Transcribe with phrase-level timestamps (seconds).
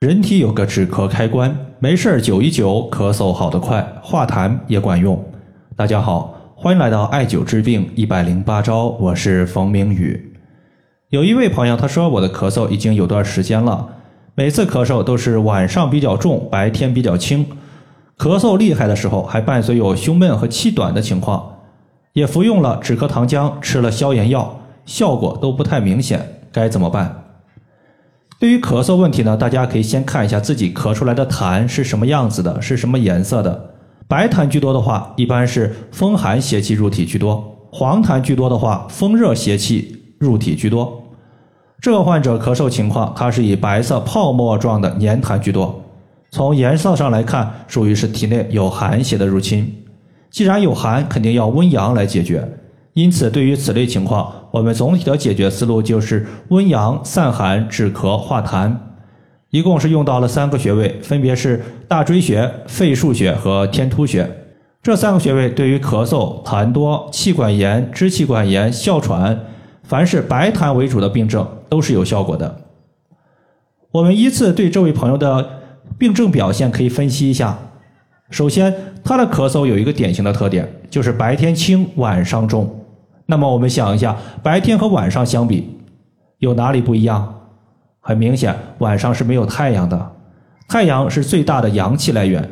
[0.00, 5.18] 人体有个止咳开关，没事儿灸一灸，咳嗽好得快，化痰也管用。
[5.74, 10.36] 大家好，欢迎来到艾灸治病一百零八招，我是冯明宇。
[11.08, 13.88] 有一位朋友他说，我的咳嗽已经有段时间了，
[14.34, 17.46] 每次咳嗽都是晚上比较重，白天比较轻。
[18.18, 21.60] 咳嗽厉害的时候，还伴随有胸闷和气短的情况，
[22.12, 26.20] 也服用了止咳糖浆，吃了消炎药，效果都不太明显，
[26.52, 27.25] 该怎么办？
[28.38, 33.70] 对于咳嗽问题呢，大家可以先看一下自己咳出来的痰是什么样子的，是什么颜色的。
[34.06, 41.02] 白痰居多的话，一般是风寒邪气入体居多；黄痰居多的话，风热邪气入体居多。
[41.80, 45.82] 这个患者咳嗽情况，它是以白色泡沫状的黏痰居多。
[46.30, 49.74] 从颜色上来看，属于是体内有寒邪的入侵。
[50.30, 52.46] 既然有寒，肯定要温阳来解决。
[52.96, 58.74] 因此，对于此类情况，我们总体的解决思路就是温阳、散寒、止咳、化痰。
[59.50, 64.26] 一共是用到了三个穴位，分别是大椎穴、肺腧穴和天突穴。
[64.82, 69.38] 这三个穴位对于咳嗽、痰多、气管炎、支气管炎、哮喘，
[69.82, 72.62] 凡是白痰为主的病症都是有效果的。
[73.92, 75.46] 我们依次对这位朋友的
[75.98, 77.58] 病症表现可以分析一下。
[78.30, 78.74] 首先，
[79.04, 82.75] 他的咳嗽有一个典型的特点，就是白天轻，晚上重。
[83.26, 85.78] 那么我们想一下，白天和晚上相比，
[86.38, 87.34] 有哪里不一样？
[88.00, 90.12] 很明显，晚上是没有太阳的，
[90.68, 92.48] 太阳是最大的阳气来源。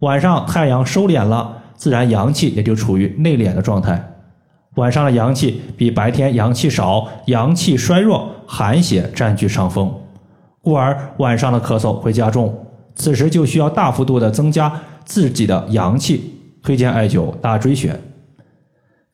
[0.00, 4.06] 晚上太阳收敛了，自然阳气也就处于内敛的状态。
[4.74, 9.90] 晚上的阳气比白天阳气少，阳气衰弱，寒邪占据上风，
[10.60, 12.54] 故而晚上的咳嗽会加重。
[12.94, 14.70] 此时就需要大幅度的增加
[15.04, 17.98] 自己的阳气，推荐艾灸大椎穴。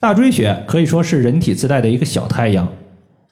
[0.00, 2.68] 大椎穴可以说是人体自带的一个小太阳。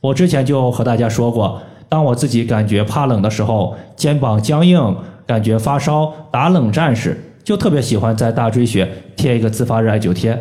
[0.00, 10.36] 我之前就和大家说过，当我自己感觉怕冷的时候，肩膀僵硬，感觉发烧、打冷战时，就特别喜欢在大椎穴贴一个自发热艾灸贴。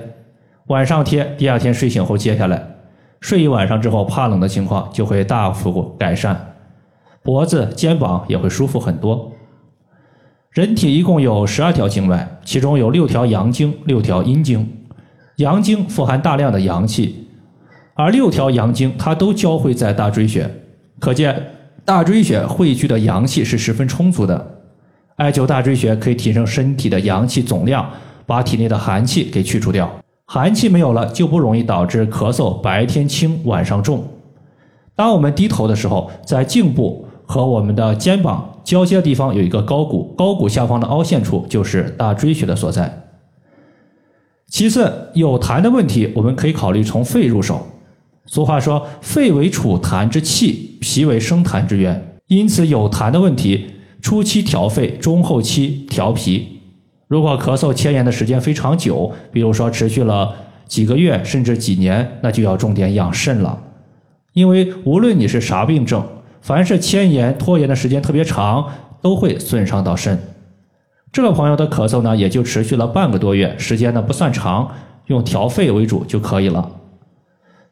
[0.66, 2.70] 晚上贴，第二天睡醒后揭下来，
[3.22, 6.56] 睡一晚上之后，怕冷的情况就会大幅改善，
[7.22, 9.32] 脖子、肩膀也会舒服很多。
[10.50, 14.68] 人体一共有十二条经脉，其中有六条阳经，六条阴经。
[15.38, 17.28] 阳经富含大量的阳气，
[17.94, 20.50] 而六条阳经它都交汇在大椎穴，
[21.00, 21.52] 可见
[21.84, 24.60] 大椎穴汇聚的阳气是十分充足的。
[25.18, 27.90] 艾灸大椎穴可以提升身体的阳气总量，
[28.26, 29.90] 把体内的寒气给去除掉。
[30.26, 34.04] 寒气没有了，就不容易导致咳嗽，白天轻，晚上重。
[34.96, 43.05] 当我们低头的时候，在颈部和我们的肩膀交接的地方有一个高骨，高骨下方的凹陷处就是大椎穴的所在。
[44.48, 47.66] 其次，有痰的问题，我们可以考虑从肺入手。
[48.26, 52.20] 俗话说，肺为储痰之器，脾为生痰之源。
[52.28, 53.68] 因此，有痰的问题，
[54.02, 56.48] 初期调肺，中后期调脾。
[57.08, 60.34] 如果咳嗽牵延的时间非常久，比如说持续了
[60.68, 63.62] 几个月甚至几年，那就要重点养肾了。
[64.34, 66.04] 因为无论你是啥病症，
[66.42, 68.68] 凡是牵延拖延的时间特别长，
[69.02, 70.18] 都会损伤到肾。
[71.16, 74.70] 这个朋友的咳嗽呢，也就持续了半个多月，时间呢不算长，
[75.06, 76.70] 用调肺为主就可以了。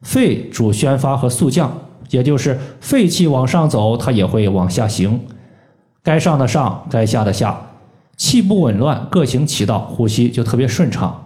[0.01, 1.69] 肺主宣发和肃降，
[2.09, 5.19] 也就是肺气往上走，它也会往下行，
[6.01, 7.59] 该上的上，该下的下，
[8.15, 11.25] 气不紊乱，各行其道，呼吸就特别顺畅。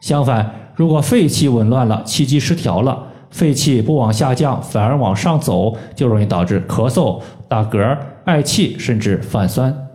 [0.00, 9.85] 相反，如果肺气紊乱了，气机失调了，肺气不往下降，反而往上走，就容易导致咳嗽、打嗝、嗳气，甚至泛酸。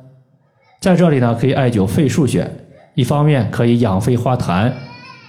[0.81, 2.49] 在这里呢，可以艾灸肺腧穴，
[2.95, 4.71] 一方面可以养肺化痰，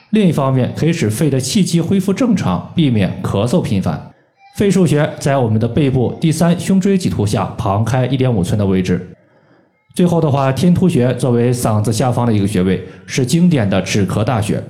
[0.08, 4.10] 另一方面可以使肺的气机恢复正常，避免咳嗽频繁。
[4.56, 9.14] 肺腧穴在我们的背部第三胸椎棘突下旁开一点五寸的位置。
[9.94, 14.62] 最后的话，天突穴作为嗓子下方的一个穴位，是经典的止咳大穴。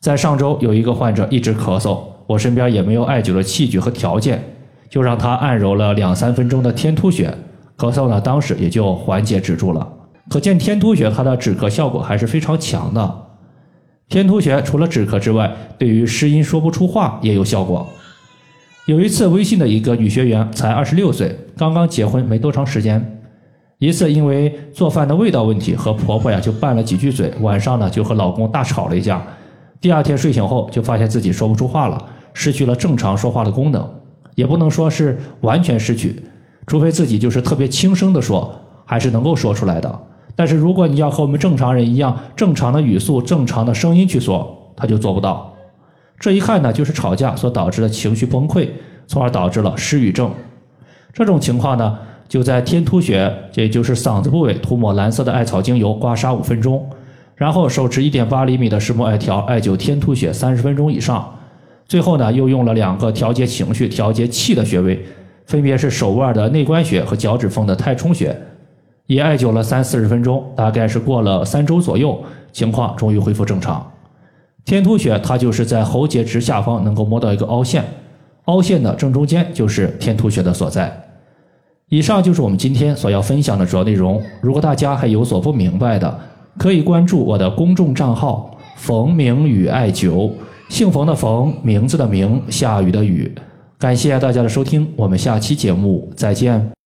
[0.00, 4.42] 在上周有一个患者一直咳嗽，我身边也没有艾灸的器具和条件，
[4.88, 7.30] 就让他按揉了两三分钟的天突穴，
[7.76, 9.86] 咳嗽呢当时也就缓解止住了。
[10.28, 13.26] 可见天突穴它的止咳效果还是非常强的。
[14.08, 17.88] 天突穴除了止咳之外，对于失音说不出话也有效果。
[18.86, 23.22] 有一次，微信的一个女学员才二十六岁，刚刚结婚没多长时间，
[23.78, 29.22] 一次因为做饭的味道问题和婆婆呀就拌了几句嘴，晚上呢就和老公大吵了一架。
[29.80, 33.88] 第二天睡醒后就发现自己说不出话了，失去了正常说话的功能，
[34.34, 36.20] 也不能说是完全失去，
[36.66, 38.52] 除非自己就是特别轻声的说，
[38.84, 40.00] 还是能够说出来的。
[40.40, 45.54] 但是如果你要和我们正常人一样，正常的语速、正常的声音去说，他就做不到。
[46.18, 48.66] 这一看呢，就是吵架所导致的情绪崩溃，
[49.06, 50.30] 从而导致了失语症。
[51.12, 56.88] 这种情况呢，就在天突穴，也就是嗓子部位涂抹蓝色的艾草精油，刮痧五分钟，
[57.34, 61.30] 然后手持一点八厘米的石墨艾条艾灸天突穴三十分钟以上。
[61.86, 65.04] 最后呢，又用了两个调节情绪、调节气的穴位，
[65.44, 68.34] 分别是手腕的内关穴和脚趾缝的太冲穴，
[69.10, 72.16] 也艾灸了三四十分钟，大概是过了三周左右，
[72.52, 73.84] 情况终于恢复正常。
[74.64, 77.84] 天突穴它就是在喉结直下方能够摸到一个凹陷，
[78.44, 80.96] 凹陷的正中间就是天突穴的所在。
[81.88, 84.22] 以上就是我们今天所要分享的主要内容。
[84.40, 86.18] 如果大家还有所不明白的，
[86.56, 90.30] 可以关注我的公众账号“冯明宇艾灸”。
[90.70, 93.34] 姓冯的冯，名字的名，下雨的雨。
[93.76, 96.79] 感谢大家的收听，我们下期节目再见。